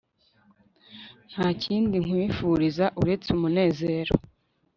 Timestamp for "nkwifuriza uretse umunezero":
2.05-4.13